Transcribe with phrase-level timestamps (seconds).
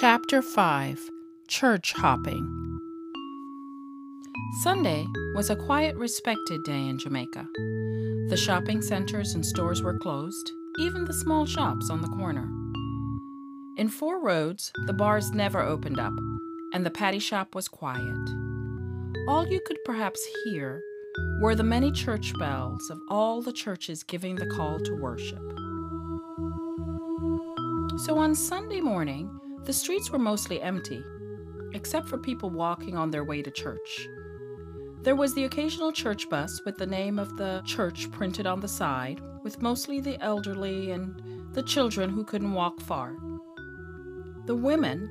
[0.00, 1.08] Chapter 5
[1.46, 2.80] Church Hopping
[4.64, 5.06] Sunday
[5.36, 7.46] was a quiet, respected day in Jamaica.
[8.28, 12.48] The shopping centers and stores were closed, even the small shops on the corner.
[13.76, 16.14] In Four Roads, the bars never opened up,
[16.72, 18.28] and the patty shop was quiet.
[19.28, 20.82] All you could perhaps hear
[21.40, 25.38] were the many church bells of all the churches giving the call to worship.
[27.98, 29.30] So on Sunday morning,
[29.64, 31.02] the streets were mostly empty,
[31.72, 34.08] except for people walking on their way to church.
[35.02, 38.68] There was the occasional church bus with the name of the church printed on the
[38.68, 41.20] side, with mostly the elderly and
[41.52, 43.16] the children who couldn't walk far.
[44.46, 45.10] The women,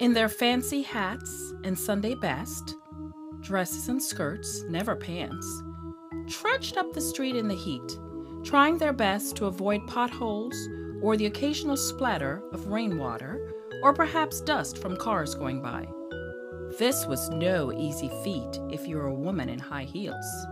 [0.00, 2.76] in their fancy hats and Sunday best,
[3.40, 5.62] dresses and skirts, never pants,
[6.28, 7.98] trudged up the street in the heat,
[8.44, 10.56] trying their best to avoid potholes
[11.02, 15.86] or the occasional splatter of rainwater or perhaps dust from cars going by.
[16.78, 20.46] This was no easy feat if you were a woman in high heels,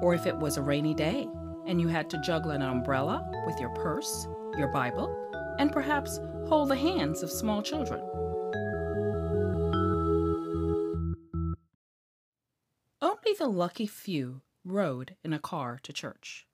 [0.00, 1.28] or if it was a rainy day
[1.66, 4.26] and you had to juggle an umbrella with your purse,
[4.56, 5.14] your Bible,
[5.58, 6.18] and perhaps
[6.48, 8.00] hold the hands of small children.
[13.02, 16.46] Only the lucky few rode in a car to church.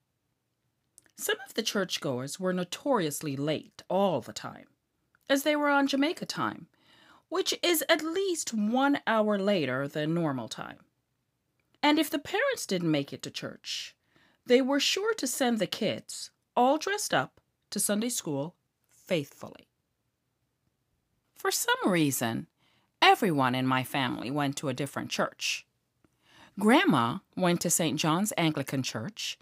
[1.17, 4.67] Some of the churchgoers were notoriously late all the time
[5.29, 6.67] as they were on Jamaica time,
[7.29, 10.79] which is at least one hour later than normal time.
[11.83, 13.95] And if the parents didn't make it to church,
[14.45, 18.55] they were sure to send the kids, all dressed up, to Sunday school
[18.89, 19.67] faithfully.
[21.35, 22.47] For some reason,
[23.01, 25.65] everyone in my family went to a different church.
[26.59, 27.99] Grandma went to St.
[27.99, 29.37] John's Anglican Church,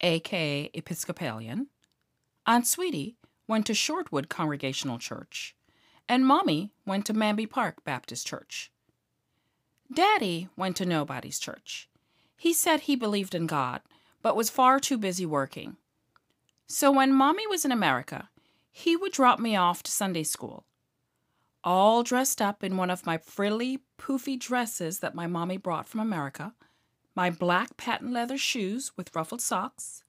[0.00, 1.68] aka Episcopalian.
[2.46, 3.16] Aunt Sweetie
[3.48, 5.54] went to Shortwood Congregational Church,
[6.08, 8.70] and Mommy went to Manby Park Baptist Church.
[9.92, 11.88] Daddy went to nobody's church.
[12.36, 13.80] He said he believed in God,
[14.22, 15.76] but was far too busy working.
[16.66, 18.28] So when Mommy was in America,
[18.70, 20.64] he would drop me off to Sunday school,
[21.62, 26.00] all dressed up in one of my frilly, poofy dresses that my mommy brought from
[26.00, 26.54] America,
[27.14, 30.04] my black patent leather shoes with ruffled socks,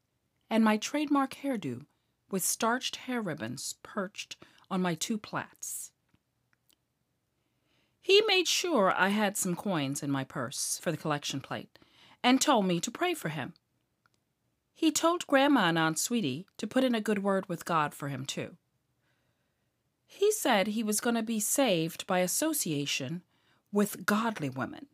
[0.50, 1.86] and my trademark hairdo
[2.30, 4.38] with starched hair ribbons perched
[4.70, 5.92] on my two plaits.
[8.02, 11.78] He made sure I had some coins in my purse for the collection plate
[12.24, 13.54] and told me to pray for him.
[14.74, 18.10] He told Grandma and Aunt Sweetie to put in a good word with God for
[18.10, 18.58] him, too.
[20.06, 23.24] He said he was going to be saved by association
[23.72, 24.86] with godly women,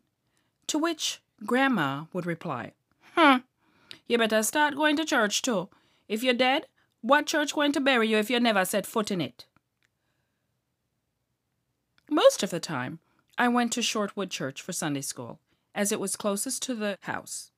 [0.68, 2.72] to which Grandma would reply,
[3.14, 3.38] Hmm,
[4.08, 5.68] you better start going to church, too.
[6.08, 6.66] If you're dead,
[7.04, 9.44] what church going to bury you if you never set foot in it?
[12.08, 12.98] Most of the time,
[13.36, 15.38] I went to Shortwood Church for Sunday school,
[15.74, 17.50] as it was closest to the house.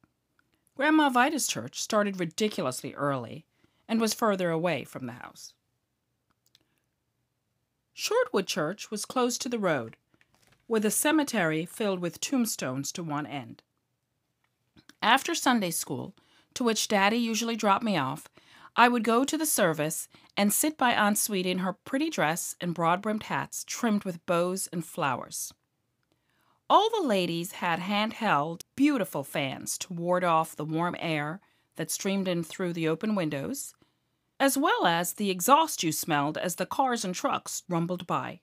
[0.76, 3.44] Grandma Vida's church started ridiculously early
[3.88, 5.54] and was further away from the house.
[7.96, 9.96] Shortwood Church was close to the road,
[10.66, 13.62] with a cemetery filled with tombstones to one end.
[15.00, 16.14] After Sunday school,
[16.54, 18.28] to which Daddy usually dropped me off,
[18.78, 20.06] I would go to the service
[20.36, 24.24] and sit by Aunt Sweet in her pretty dress and broad brimmed hats trimmed with
[24.26, 25.54] bows and flowers.
[26.68, 31.40] All the ladies had hand-held, beautiful fans to ward off the warm air
[31.76, 33.74] that streamed in through the open windows,
[34.38, 38.40] as well as the exhaust you smelled as the cars and trucks rumbled by.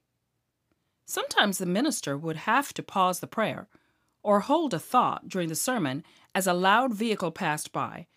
[1.06, 3.68] Sometimes the minister would have to pause the prayer
[4.24, 8.08] or hold a thought during the sermon as a loud vehicle passed by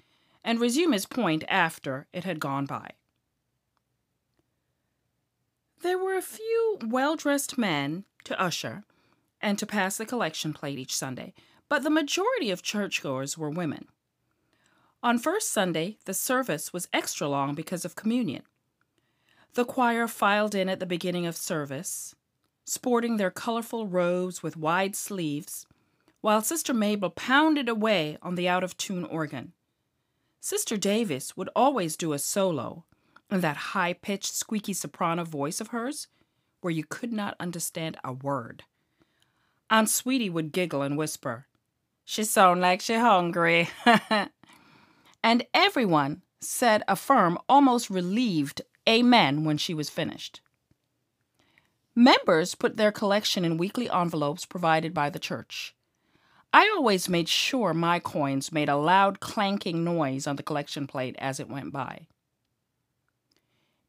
[0.46, 2.92] and resume his point after it had gone by.
[5.82, 8.84] There were a few well dressed men to usher
[9.42, 11.34] and to pass the collection plate each Sunday,
[11.68, 13.86] but the majority of churchgoers were women.
[15.02, 18.44] On First Sunday, the service was extra long because of communion.
[19.54, 22.14] The choir filed in at the beginning of service,
[22.64, 25.66] sporting their colorful robes with wide sleeves,
[26.20, 29.52] while Sister Mabel pounded away on the out of tune organ.
[30.40, 32.84] Sister Davis would always do a solo
[33.30, 36.08] in that high pitched, squeaky soprano voice of hers,
[36.60, 38.64] where you could not understand a word.
[39.70, 41.46] Aunt Sweetie would giggle and whisper,
[42.04, 43.68] She sound like she hungry.
[45.22, 50.40] and everyone said a firm, almost relieved amen when she was finished.
[51.94, 55.74] Members put their collection in weekly envelopes provided by the church.
[56.56, 61.14] I always made sure my coins made a loud clanking noise on the collection plate
[61.18, 62.06] as it went by.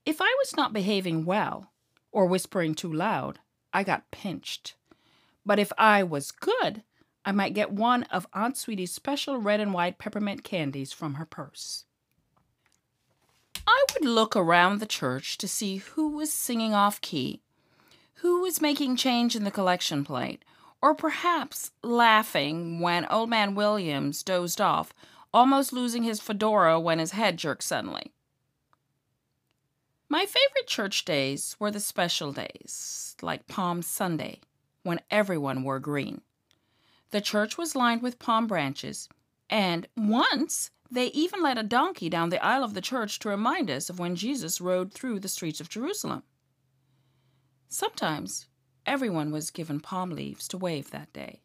[0.05, 1.71] If I was not behaving well,
[2.11, 3.39] or whispering too loud,
[3.71, 4.75] I got pinched.
[5.45, 6.83] But if I was good,
[7.23, 11.25] I might get one of Aunt Sweetie's special red and white peppermint candies from her
[11.25, 11.85] purse.
[13.65, 17.43] I would look around the church to see who was singing off key,
[18.15, 20.43] who was making change in the collection plate,
[20.87, 24.93] or perhaps laughing when Old Man Williams dozed off,
[25.33, 28.13] almost losing his fedora when his head jerked suddenly.
[30.07, 34.39] My favorite church days were the special days, like Palm Sunday,
[34.83, 36.21] when everyone wore green.
[37.11, 39.09] The church was lined with palm branches,
[39.49, 43.69] and once they even led a donkey down the aisle of the church to remind
[43.69, 46.23] us of when Jesus rode through the streets of Jerusalem.
[47.67, 48.47] Sometimes
[48.87, 51.41] everyone was given palm leaves to wave that day.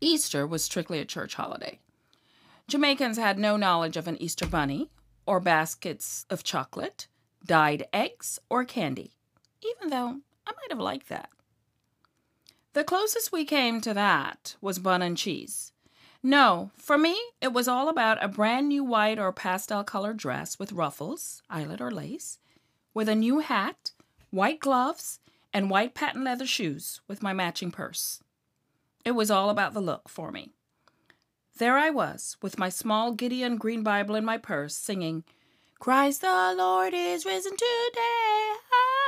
[0.00, 1.80] Easter was strictly a church holiday.
[2.68, 4.90] Jamaicans had no knowledge of an Easter bunny
[5.26, 7.08] or baskets of chocolate,
[7.44, 9.16] dyed eggs, or candy,
[9.62, 11.30] even though I might have liked that.
[12.74, 15.72] The closest we came to that was bun and cheese.
[16.22, 20.58] No, for me, it was all about a brand new white or pastel colored dress
[20.58, 22.38] with ruffles, eyelet, or lace,
[22.92, 23.92] with a new hat,
[24.34, 25.20] white gloves,
[25.52, 28.20] and white patent leather shoes with my matching purse.
[29.04, 30.50] It was all about the look for me.
[31.58, 35.22] There I was, with my small Gideon Green Bible in my purse, singing,
[35.78, 38.54] Christ the Lord is risen today.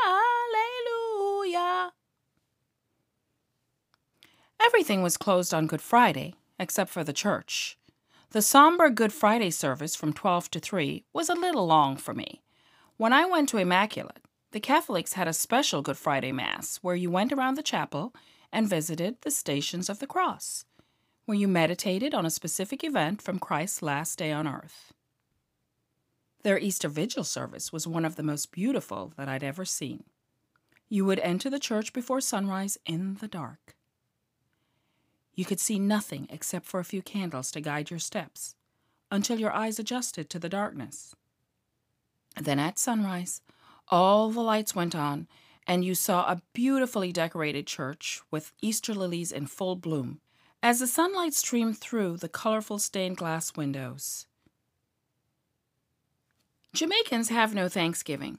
[0.04, 1.92] Hallelujah.
[4.60, 7.76] Everything was closed on Good Friday, except for the church.
[8.30, 12.42] The somber Good Friday service from 12 to 3 was a little long for me.
[12.96, 17.10] When I went to Immaculate, the Catholics had a special Good Friday Mass where you
[17.10, 18.14] went around the chapel
[18.52, 20.64] and visited the Stations of the Cross,
[21.24, 24.92] where you meditated on a specific event from Christ's last day on earth.
[26.42, 30.04] Their Easter Vigil service was one of the most beautiful that I'd ever seen.
[30.88, 33.74] You would enter the church before sunrise in the dark.
[35.34, 38.54] You could see nothing except for a few candles to guide your steps
[39.10, 41.14] until your eyes adjusted to the darkness.
[42.40, 43.42] Then at sunrise,
[43.88, 45.28] all the lights went on,
[45.66, 50.20] and you saw a beautifully decorated church with Easter lilies in full bloom
[50.62, 54.26] as the sunlight streamed through the colorful stained glass windows.
[56.72, 58.38] Jamaicans have no Thanksgiving,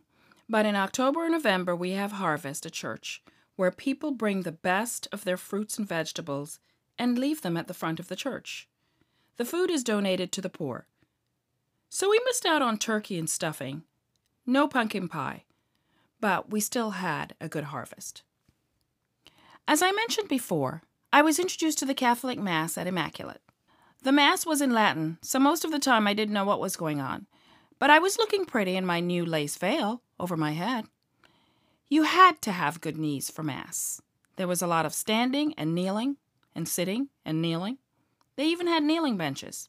[0.50, 3.24] but in October and November we have harvest at church,
[3.56, 6.60] where people bring the best of their fruits and vegetables
[7.00, 8.68] and leave them at the front of the church.
[9.38, 10.88] The food is donated to the poor.
[11.90, 13.84] So we missed out on turkey and stuffing.
[14.50, 15.44] No pumpkin pie.
[16.22, 18.24] But we still had a good harvest.
[19.68, 23.42] As I mentioned before, I was introduced to the Catholic Mass at Immaculate.
[24.04, 26.78] The Mass was in Latin, so most of the time I didn't know what was
[26.78, 27.28] going on.
[27.78, 30.86] But I was looking pretty in my new lace veil over my head.
[31.90, 34.02] You had to have good knees for Mass.
[34.38, 36.18] There was a lot of standing and kneeling,
[36.56, 37.78] and sitting and kneeling.
[38.38, 39.68] They even had kneeling benches.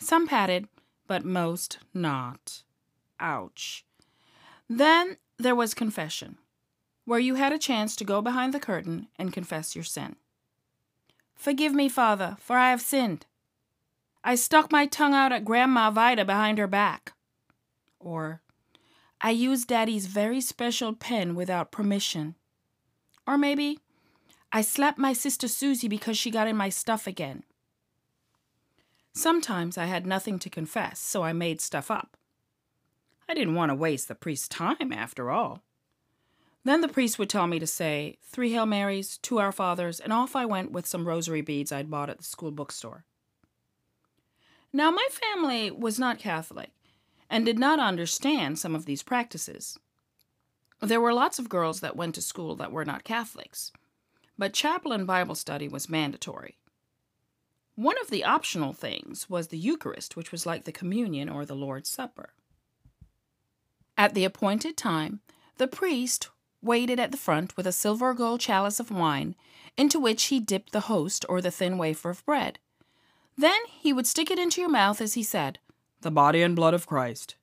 [0.00, 0.68] Some padded,
[1.06, 2.62] but most not.
[3.20, 3.85] Ouch.
[4.68, 6.38] Then there was confession,
[7.04, 10.16] where you had a chance to go behind the curtain and confess your sin.
[11.34, 13.26] Forgive me, Father, for I have sinned.
[14.24, 17.12] I stuck my tongue out at Grandma Vida behind her back.
[18.00, 18.40] Or,
[19.20, 22.34] I used Daddy's very special pen without permission.
[23.26, 23.78] Or maybe,
[24.52, 27.44] I slapped my sister Susie because she got in my stuff again.
[29.12, 32.16] Sometimes I had nothing to confess, so I made stuff up.
[33.28, 35.62] I didn't want to waste the priest's time, after all.
[36.64, 40.12] Then the priest would tell me to say three Hail Marys, two Our Fathers, and
[40.12, 43.04] off I went with some rosary beads I'd bought at the school bookstore.
[44.72, 46.70] Now, my family was not Catholic
[47.30, 49.78] and did not understand some of these practices.
[50.80, 53.72] There were lots of girls that went to school that were not Catholics
[54.38, 56.58] but chapel and Bible study was mandatory.
[57.74, 61.54] One of the optional things was the Eucharist, which was like the communion or the
[61.54, 62.30] Lord's Supper.
[63.96, 65.20] At the appointed time,
[65.56, 66.28] the priest
[66.62, 69.34] waited at the front with a silver or gold chalice of wine,
[69.76, 72.58] into which he dipped the host or the thin wafer of bread.
[73.38, 75.58] Then he would stick it into your mouth as he said,
[76.00, 77.36] The body and blood of Christ.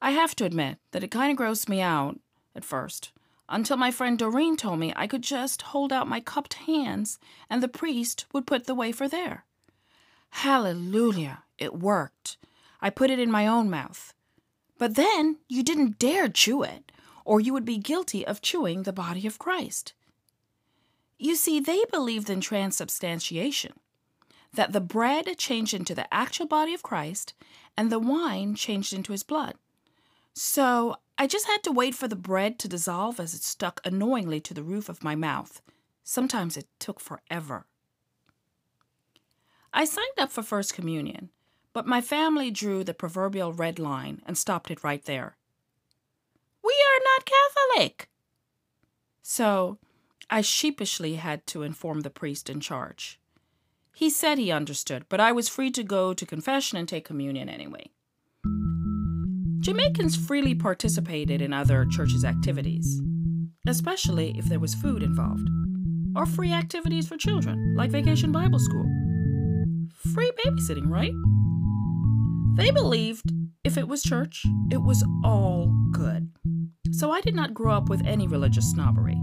[0.00, 2.18] I have to admit that it kind of grossed me out
[2.54, 3.12] at first,
[3.48, 7.18] until my friend Doreen told me I could just hold out my cupped hands
[7.50, 9.44] and the priest would put the wafer there.
[10.30, 11.44] Hallelujah!
[11.56, 12.36] It worked.
[12.80, 14.14] I put it in my own mouth.
[14.78, 16.90] But then you didn't dare chew it,
[17.24, 19.92] or you would be guilty of chewing the body of Christ.
[21.18, 23.72] You see, they believed in transubstantiation,
[24.52, 27.34] that the bread changed into the actual body of Christ
[27.76, 29.54] and the wine changed into his blood.
[30.32, 34.40] So I just had to wait for the bread to dissolve as it stuck annoyingly
[34.42, 35.60] to the roof of my mouth.
[36.04, 37.66] Sometimes it took forever.
[39.72, 41.30] I signed up for First Communion,
[41.72, 45.36] but my family drew the proverbial red line and stopped it right there.
[46.64, 47.30] We are not
[47.76, 48.08] Catholic.
[49.22, 49.78] So
[50.30, 53.20] I sheepishly had to inform the priest in charge.
[53.94, 57.48] He said he understood, but I was free to go to confession and take communion
[57.48, 57.90] anyway.
[59.60, 63.02] Jamaicans freely participated in other churches' activities,
[63.66, 65.48] especially if there was food involved,
[66.14, 68.86] or free activities for children, like Vacation Bible School.
[70.14, 71.12] Free babysitting, right?
[72.56, 73.32] They believed
[73.64, 76.30] if it was church, it was all good.
[76.92, 79.20] So I did not grow up with any religious snobbery.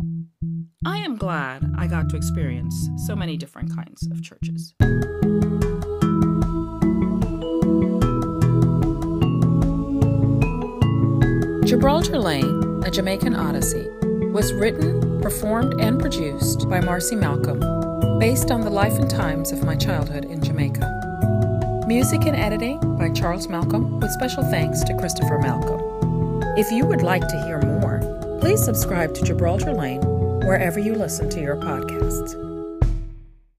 [0.86, 4.74] I am glad I got to experience so many different kinds of churches.
[11.66, 13.88] Gibraltar Lane, a Jamaican Odyssey,
[14.32, 17.60] was written, performed, and produced by Marcy Malcolm,
[18.20, 21.84] based on the life and times of my childhood in Jamaica.
[21.88, 25.82] Music and editing by Charles Malcolm, with special thanks to Christopher Malcolm.
[26.58, 28.00] If you would like to hear more,
[28.40, 30.02] please subscribe to Gibraltar Lane
[30.46, 32.45] wherever you listen to your podcasts.